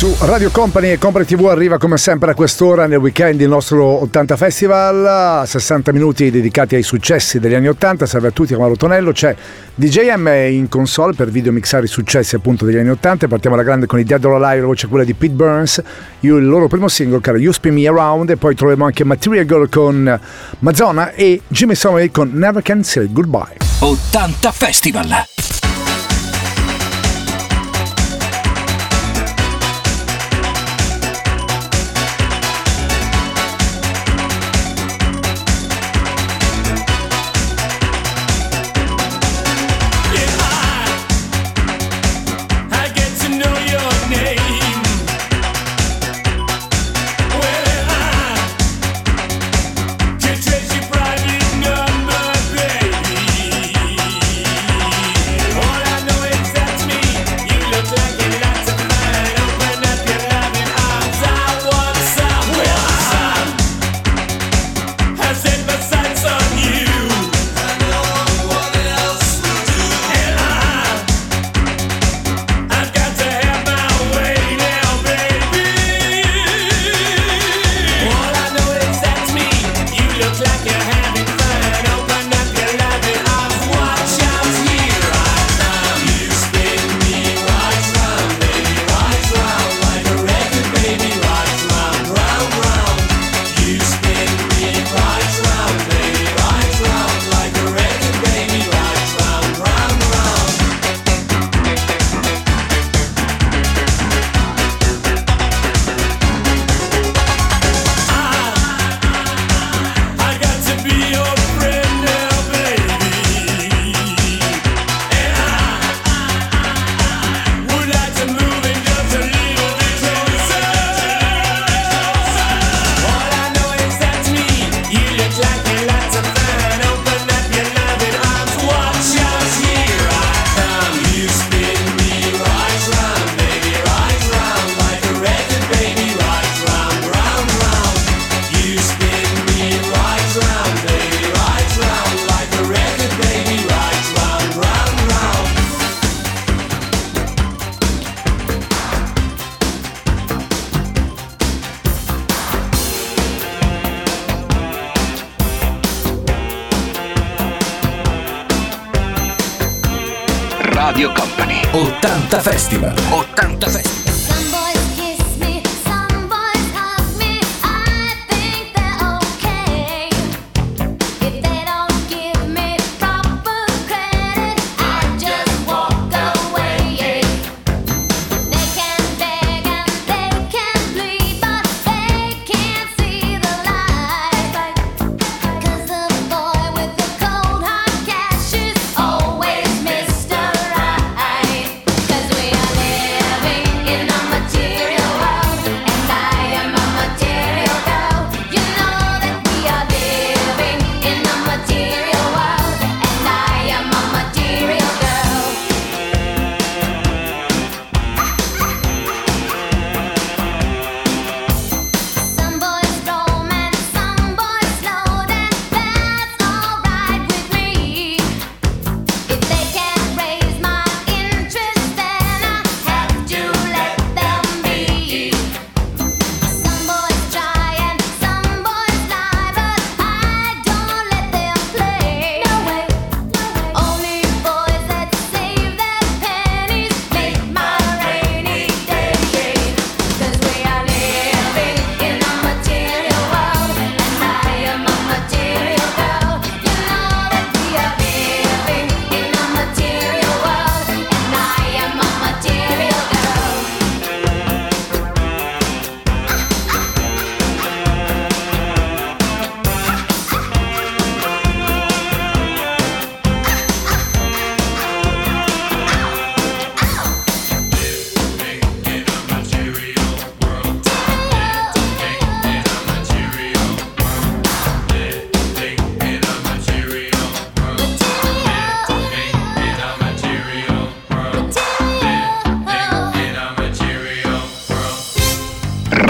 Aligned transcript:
Su 0.00 0.16
Radio 0.20 0.50
Company 0.50 0.92
e 0.92 0.96
Company 0.96 1.26
TV 1.26 1.44
arriva 1.48 1.76
come 1.76 1.98
sempre 1.98 2.30
a 2.30 2.34
quest'ora 2.34 2.86
nel 2.86 2.96
weekend 2.96 3.38
il 3.38 3.48
nostro 3.48 3.84
80 3.84 4.34
Festival, 4.34 5.46
60 5.46 5.92
minuti 5.92 6.30
dedicati 6.30 6.74
ai 6.74 6.82
successi 6.82 7.38
degli 7.38 7.52
anni 7.52 7.68
80, 7.68 8.06
salve 8.06 8.28
a 8.28 8.30
tutti, 8.30 8.56
Mauro 8.56 8.76
Tonello, 8.76 9.12
c'è 9.12 9.36
DJM 9.74 10.26
in 10.52 10.70
console 10.70 11.12
per 11.12 11.28
video 11.28 11.52
mixare 11.52 11.84
i 11.84 11.88
successi 11.88 12.34
appunto 12.34 12.64
degli 12.64 12.78
anni 12.78 12.88
80, 12.88 13.28
partiamo 13.28 13.56
alla 13.56 13.64
grande 13.64 13.84
con 13.84 13.98
i 13.98 14.04
Dead 14.04 14.24
or 14.24 14.42
Alive, 14.42 14.62
la 14.62 14.66
voce 14.68 14.86
quella 14.86 15.04
di 15.04 15.12
Pete 15.12 15.34
Burns, 15.34 15.82
io, 16.20 16.38
il 16.38 16.46
loro 16.46 16.66
primo 16.66 16.88
singolo 16.88 17.20
era 17.22 17.36
You 17.36 17.52
Spin 17.52 17.74
Me 17.74 17.86
Around 17.86 18.30
e 18.30 18.36
poi 18.38 18.54
troviamo 18.54 18.86
anche 18.86 19.04
Material 19.04 19.44
Girl 19.44 19.68
con 19.68 20.18
Madonna 20.60 21.12
e 21.12 21.42
Jimmy 21.46 21.74
Sommer 21.74 22.10
con 22.10 22.30
Never 22.32 22.62
Can 22.62 22.82
Say 22.82 23.06
Goodbye. 23.12 23.58
80 23.80 24.50
Festival. 24.50 25.39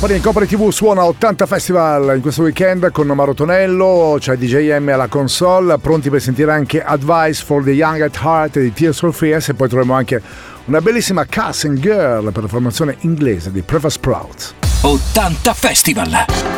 Company 0.00 0.18
in 0.18 0.24
Company 0.24 0.46
TV 0.46 0.70
suona 0.70 1.04
80 1.04 1.44
Festival 1.44 2.14
in 2.16 2.22
questo 2.22 2.40
weekend 2.40 2.90
con 2.90 3.06
Maro 3.08 3.34
Tonello, 3.34 4.16
c'è 4.18 4.34
DJM 4.34 4.88
alla 4.88 5.08
console, 5.08 5.76
pronti 5.76 6.08
per 6.08 6.22
sentire 6.22 6.52
anche 6.52 6.82
Advice 6.82 7.44
for 7.44 7.62
the 7.62 7.72
Young 7.72 8.00
at 8.00 8.18
Heart 8.18 8.60
di 8.60 8.72
Tears 8.72 8.98
for 8.98 9.12
Fears 9.12 9.50
e 9.50 9.54
poi 9.54 9.68
troviamo 9.68 9.92
anche 9.92 10.22
una 10.64 10.80
bellissima 10.80 11.26
Casting 11.26 11.78
Girl 11.78 12.32
per 12.32 12.44
la 12.44 12.48
formazione 12.48 12.96
inglese 13.00 13.52
di 13.52 13.60
Preva 13.60 13.90
Sprouts. 13.90 14.54
80 14.80 15.52
Festival! 15.52 16.49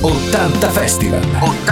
80 0.00 0.70
Festival. 0.70 1.20
80 1.42 1.67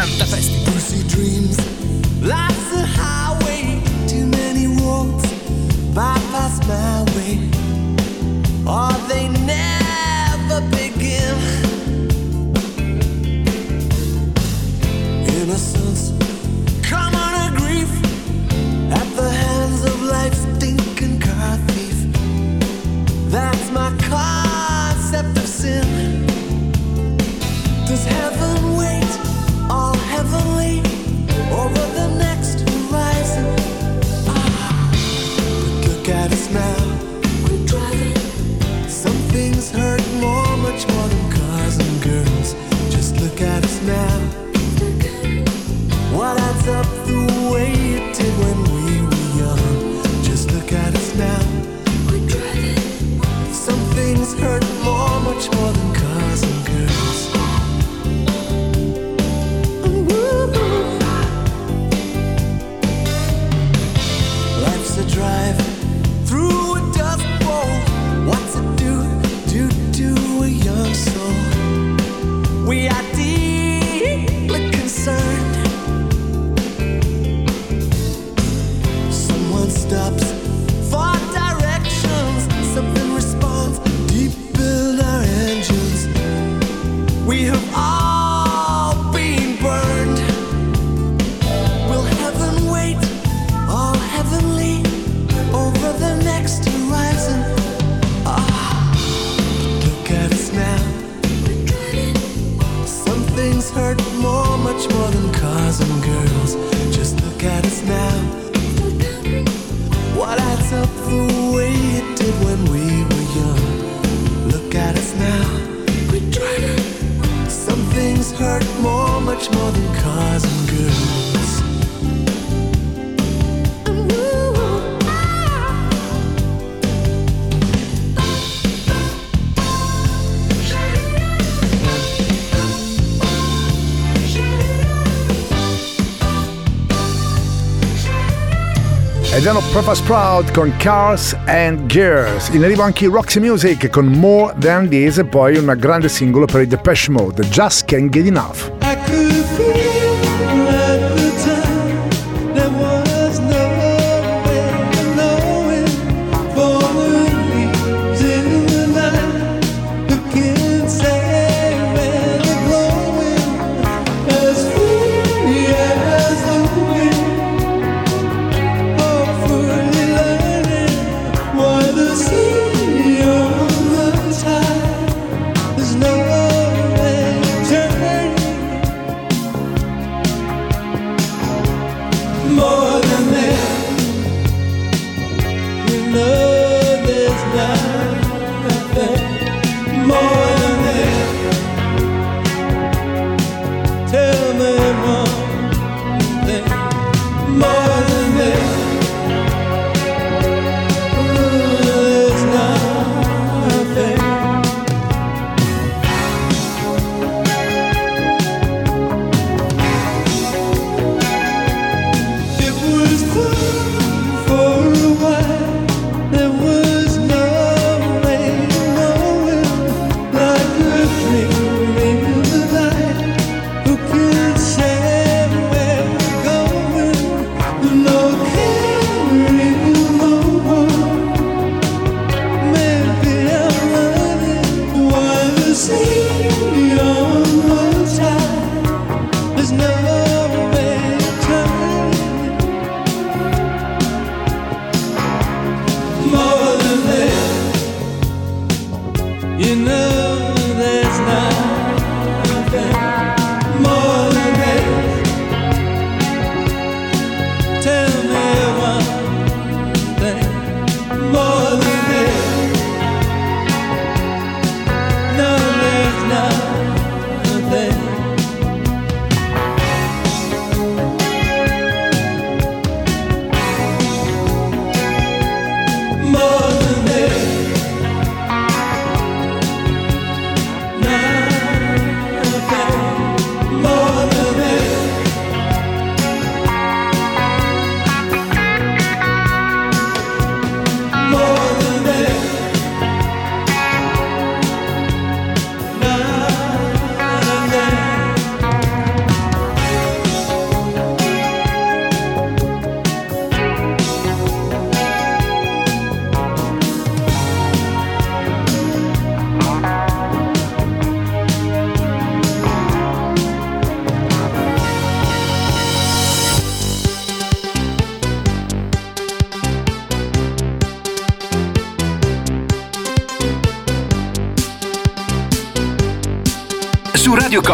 Papa 139.76 139.94
Sprout 139.94 140.52
con 140.52 140.72
Cars 140.78 141.36
and 141.44 141.84
Gears. 141.84 142.48
In 142.48 142.64
arrivo 142.64 142.80
anche 142.80 143.08
Roxy 143.08 143.40
Music 143.40 143.90
con 143.90 144.06
More 144.06 144.54
Than 144.58 144.88
This 144.88 145.18
e 145.18 145.26
poi 145.26 145.58
un 145.58 145.74
grande 145.76 146.08
singolo 146.08 146.46
per 146.46 146.62
i 146.62 146.66
Depeche 146.66 147.10
Mode, 147.10 147.44
Just 147.48 147.84
Can't 147.84 148.08
Get 148.08 148.26
Enough. 148.26 148.75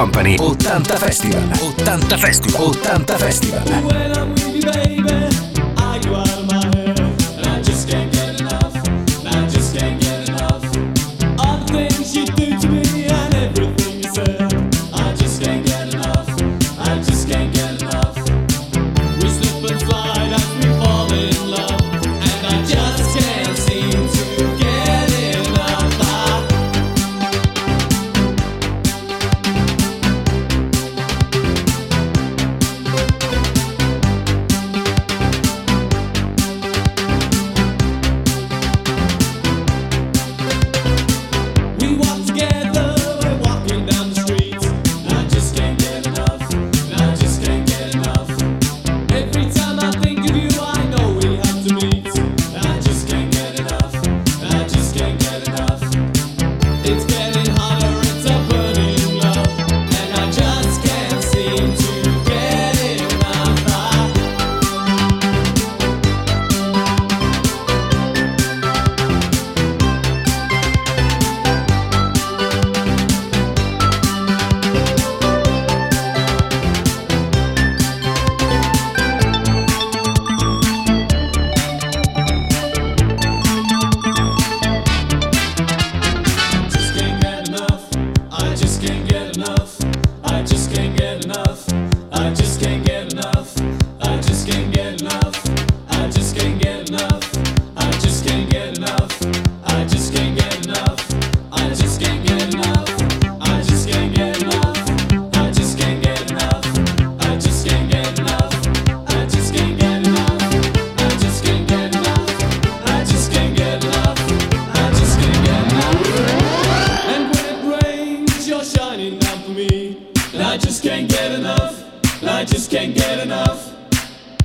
Company. 0.03 0.37
80 0.37 0.99
Festival. 0.99 1.43
80 1.87 2.19
Festival. 2.19 2.61
80 2.61 3.19
Festival. 3.19 5.41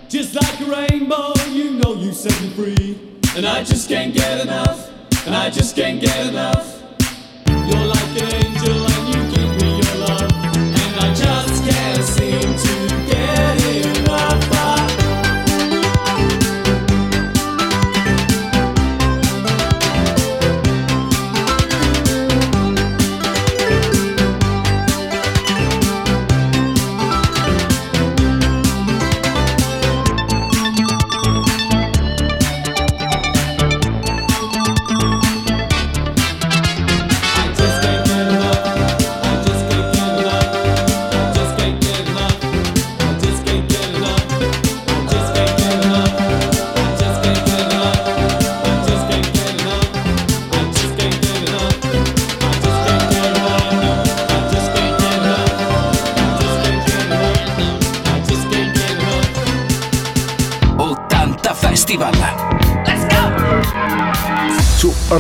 Just 0.10 0.36
like 0.36 0.60
a 0.62 0.65
rainbow, 0.65 1.33
you 1.49 1.71
know 1.71 1.93
you 1.93 2.13
set 2.13 2.41
me 2.41 2.49
free. 2.51 3.19
And 3.36 3.45
I 3.45 3.63
just 3.63 3.89
can't 3.89 4.13
get 4.13 4.41
enough. 4.41 4.89
And 5.25 5.36
I 5.36 5.49
just 5.49 5.75
can't 5.75 5.99
get 5.99 6.27
enough. 6.27 6.81
You're 7.47 7.86
like 7.86 8.21
a 8.21 8.46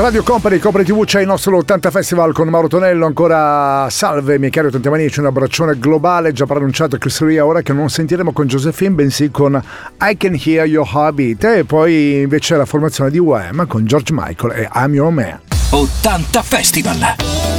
Radio 0.07 0.23
Company, 0.23 0.57
Copre 0.57 0.85
TV, 0.85 1.03
c'è 1.03 1.19
il 1.19 1.27
nostro 1.27 1.57
80 1.57 1.91
Festival 1.91 2.31
con 2.31 2.47
Mauro 2.47 2.69
Tonello, 2.69 3.05
ancora 3.05 3.89
salve 3.89 4.39
miei 4.39 4.49
cari 4.51 4.67
80 4.67 4.89
manici, 4.89 5.19
un 5.19 5.25
abbraccione 5.25 5.77
globale 5.77 6.31
già 6.31 6.45
pronunciato 6.45 6.97
che 6.97 7.09
seria 7.09 7.45
ora 7.45 7.61
che 7.61 7.73
non 7.73 7.89
sentiremo 7.89 8.31
con 8.31 8.47
Josephine 8.47 8.91
bensì 8.91 9.29
con 9.31 9.61
I 9.99 10.15
Can 10.15 10.39
Hear 10.41 10.65
Your 10.65 10.89
Heartbeat 10.89 11.43
e 11.43 11.65
poi 11.65 12.21
invece 12.21 12.55
la 12.55 12.63
formazione 12.63 13.11
di 13.11 13.19
UM 13.19 13.67
con 13.67 13.83
George 13.83 14.13
Michael 14.13 14.57
e 14.57 14.69
I'm 14.75 14.93
Your 14.93 15.11
Man. 15.11 15.41
80 15.71 16.41
Festival! 16.41 17.56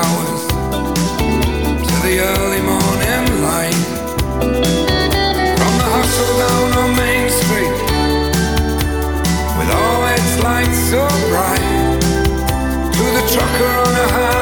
hours 0.00 0.42
to 1.88 1.96
the 2.06 2.16
early 2.32 2.62
morning 2.72 3.24
light. 3.48 3.80
From 5.60 5.74
the 5.80 5.88
hustle 5.94 6.32
down 6.42 6.68
on 6.82 6.90
Main 6.96 7.28
Street, 7.40 7.78
with 9.58 9.70
all 9.80 10.02
its 10.16 10.32
lights 10.46 10.80
so 10.92 11.02
bright, 11.30 12.00
to 12.96 13.04
the 13.16 13.24
trucker 13.32 13.72
on 13.84 13.94
a 14.04 14.08
high. 14.16 14.39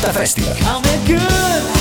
Fanta 0.00 0.12
Festival. 0.12 1.77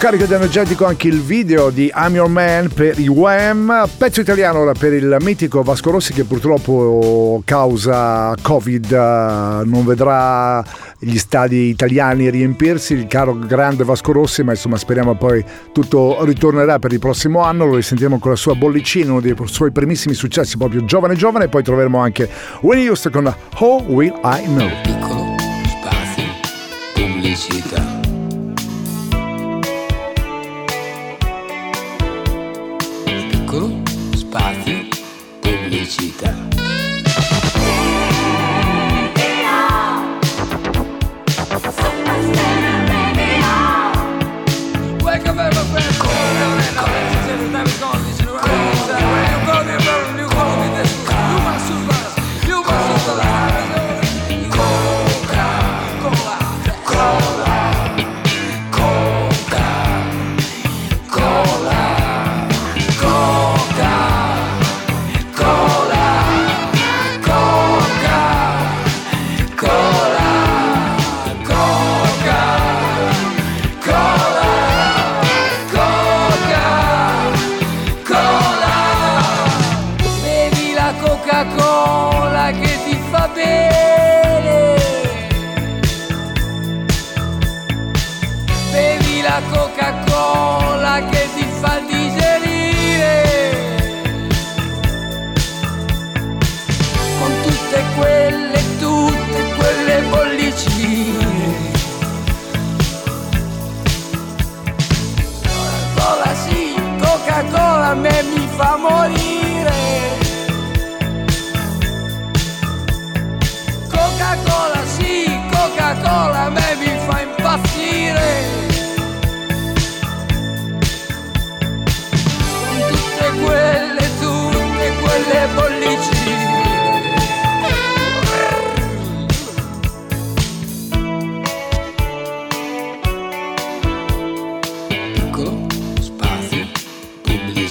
carico 0.00 0.24
di 0.24 0.32
energetico 0.32 0.86
anche 0.86 1.08
il 1.08 1.20
video 1.20 1.68
di 1.68 1.92
I'm 1.94 2.14
Your 2.14 2.30
Man 2.30 2.70
per 2.72 2.98
i 2.98 3.06
Wham, 3.06 3.86
pezzo 3.98 4.22
italiano 4.22 4.60
ora 4.60 4.72
per 4.72 4.94
il 4.94 5.14
mitico 5.20 5.62
Vasco 5.62 5.90
Rossi 5.90 6.14
che 6.14 6.24
purtroppo 6.24 7.42
causa 7.44 8.34
Covid 8.40 8.90
eh, 8.90 9.62
non 9.66 9.84
vedrà 9.84 10.64
gli 10.98 11.18
stadi 11.18 11.68
italiani 11.68 12.30
riempirsi, 12.30 12.94
il 12.94 13.08
caro 13.08 13.34
grande 13.34 13.84
Vasco 13.84 14.12
Rossi, 14.12 14.42
ma 14.42 14.52
insomma 14.52 14.78
speriamo 14.78 15.16
poi 15.16 15.44
tutto 15.70 16.24
ritornerà 16.24 16.78
per 16.78 16.92
il 16.92 16.98
prossimo 16.98 17.42
anno, 17.42 17.66
lo 17.66 17.74
risentiamo 17.74 18.18
con 18.18 18.30
la 18.30 18.38
sua 18.38 18.54
bollicina, 18.54 19.10
uno 19.10 19.20
dei 19.20 19.36
suoi 19.44 19.70
primissimi 19.70 20.14
successi 20.14 20.56
proprio 20.56 20.82
giovane 20.86 21.14
giovane, 21.14 21.44
e 21.44 21.48
poi 21.48 21.62
troveremo 21.62 21.98
anche 21.98 22.26
Winnie 22.62 22.88
Houston 22.88 23.12
con 23.12 23.34
How 23.58 23.82
Will 23.88 24.18
I 24.24 24.44
Know. 24.44 24.70
Piccolo 24.82 25.34
spazio 25.66 26.24
pubblicità. 26.94 27.89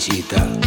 visita. 0.09 0.58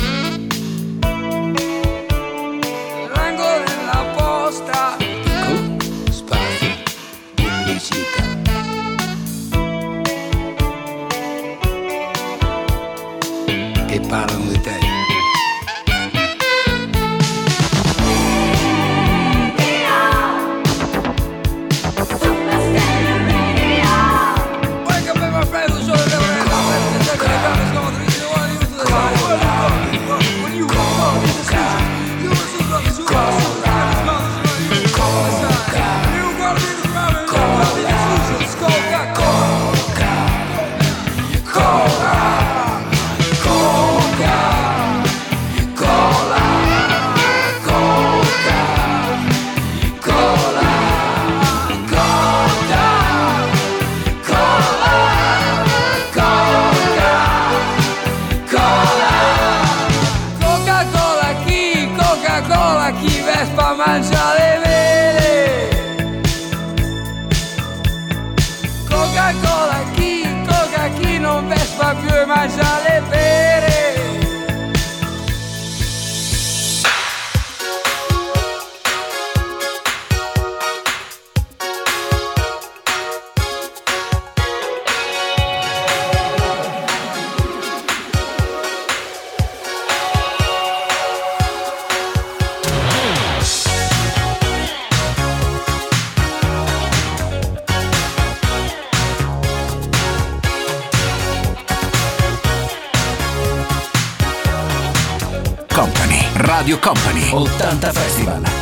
Company. 106.83 107.31
80 107.31 107.93
Festival. 107.93 108.62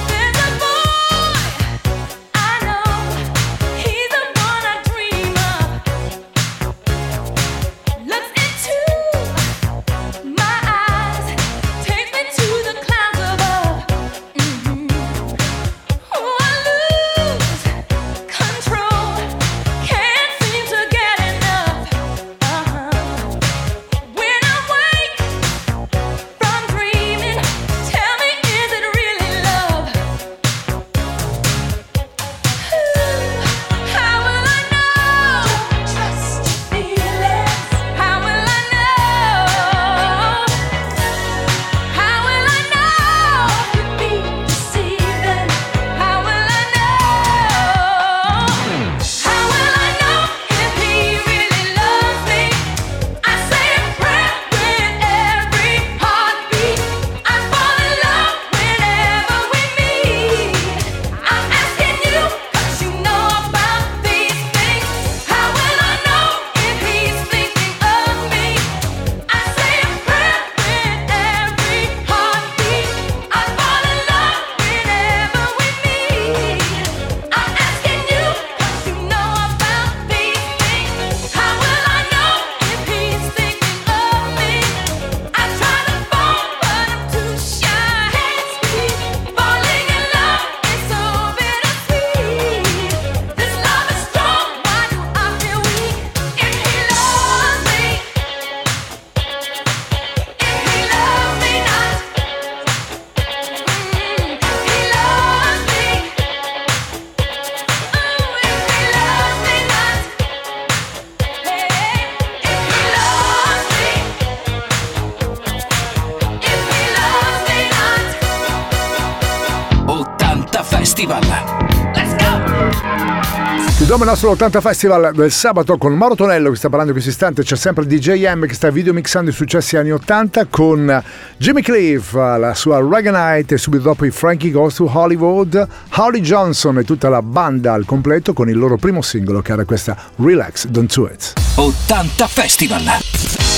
nostro 124.10 124.30
80 124.30 124.60
Festival 124.60 125.12
del 125.14 125.30
sabato 125.30 125.78
con 125.78 125.94
Mauro 125.94 126.16
Tonello 126.16 126.50
che 126.50 126.56
sta 126.56 126.68
parlando 126.68 126.92
in 126.92 127.00
questo 127.00 127.12
istante, 127.12 127.44
c'è 127.44 127.54
sempre 127.54 127.86
DJM 127.86 128.44
che 128.44 128.54
sta 128.54 128.68
videomixando 128.68 129.30
i 129.30 129.32
successi 129.32 129.76
anni 129.76 129.92
80 129.92 130.46
con 130.46 131.04
Jimmy 131.36 131.62
Cliff, 131.62 132.14
la 132.14 132.52
sua 132.54 132.80
Reggae 132.80 133.12
Night 133.12 133.52
e 133.52 133.56
subito 133.56 133.84
dopo 133.84 134.04
i 134.04 134.10
Frankie 134.10 134.50
Goes 134.50 134.74
to 134.74 134.90
Hollywood, 134.92 135.64
Holly 135.94 136.20
Johnson 136.22 136.78
e 136.78 136.84
tutta 136.84 137.08
la 137.08 137.22
banda 137.22 137.72
al 137.72 137.84
completo 137.84 138.32
con 138.32 138.48
il 138.48 138.58
loro 138.58 138.78
primo 138.78 139.00
singolo 139.00 139.42
che 139.42 139.52
era 139.52 139.64
questa 139.64 139.96
Relax, 140.16 140.66
Don't 140.66 140.92
Do 140.92 141.06
It. 141.06 141.32
80 141.54 142.26
Festival! 142.26 143.49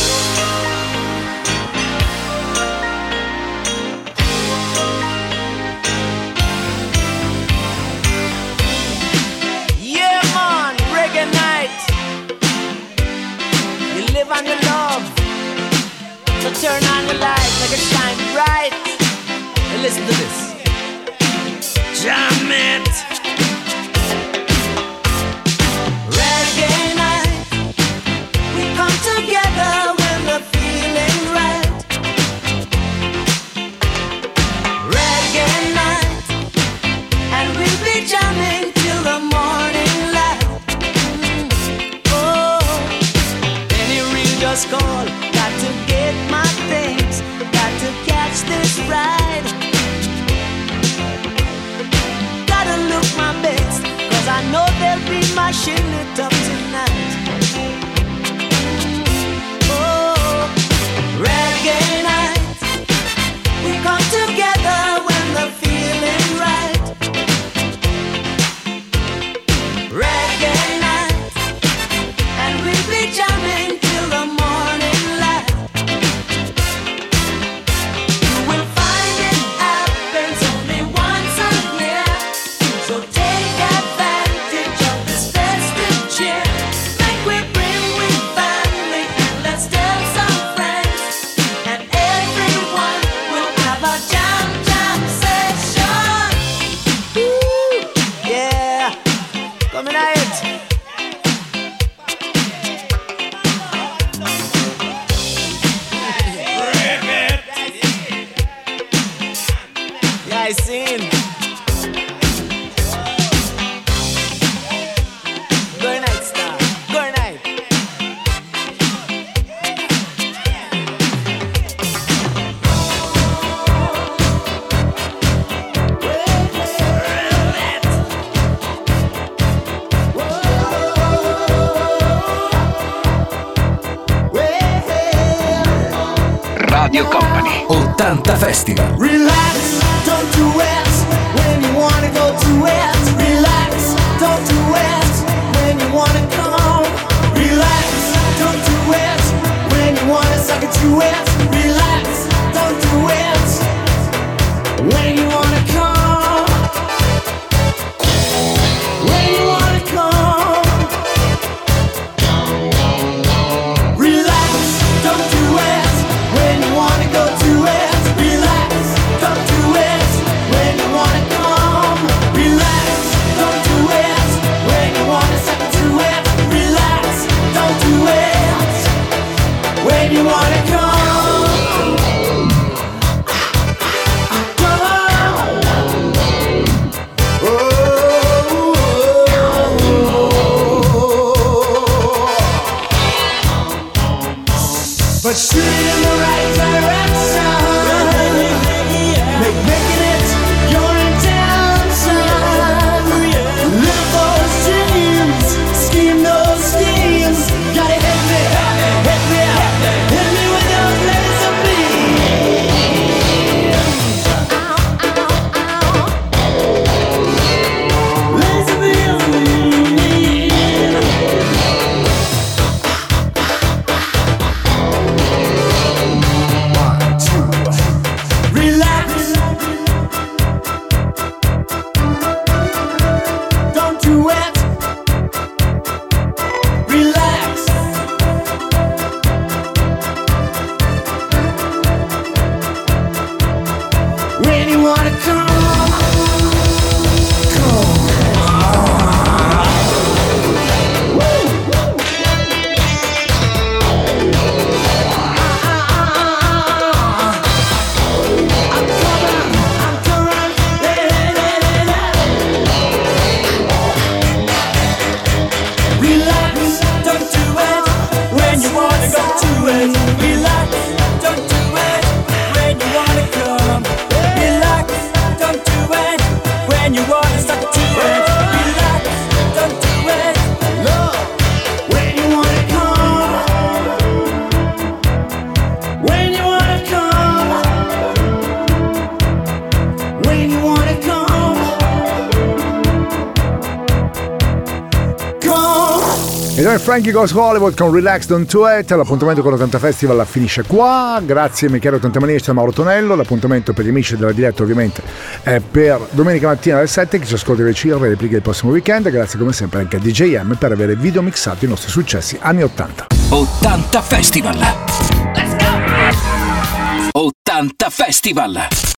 Frankie 296.93 297.13
Goes 297.13 297.33
Hollywood 297.33 297.75
con 297.75 297.91
Relax 297.91 298.27
Don't 298.27 298.53
Do 298.53 298.69
It 298.69 298.91
l'appuntamento 298.91 299.41
con 299.41 299.55
l'80 299.55 299.79
Festival 299.79 300.27
finisce 300.27 300.63
qua. 300.65 301.23
Grazie 301.25 301.71
Michele 301.71 301.97
80 301.97 302.21
Manista 302.21 302.51
e 302.51 302.55
Mauro 302.55 302.71
Tonello. 302.71 303.15
L'appuntamento 303.15 303.73
per 303.73 303.87
gli 303.87 303.89
amici 303.89 304.15
della 304.15 304.33
diretta 304.33 304.63
ovviamente 304.63 305.03
è 305.43 305.59
per 305.61 306.07
domenica 306.11 306.49
mattina 306.49 306.77
alle 306.77 306.87
7 306.87 307.19
che 307.19 307.25
ci 307.25 307.33
ascolta 307.33 307.63
invece 307.63 307.89
in 307.89 307.97
replica 307.97 308.37
il 308.37 308.43
prossimo 308.43 308.73
weekend. 308.73 309.09
Grazie 309.09 309.39
come 309.39 309.55
sempre 309.55 309.79
anche 309.79 309.97
a 309.97 310.01
DJM 310.01 310.57
per 310.57 310.73
aver 310.73 310.95
video 310.99 311.23
mixato 311.23 311.65
i 311.65 311.69
nostri 311.69 311.91
successi 311.91 312.37
anni 312.39 312.63
80 312.63 313.07
80 313.31 314.03
Festival. 314.03 314.59
Let's 314.59 315.57
go! 315.57 317.19
80 317.19 317.89
Festival. 317.89 318.83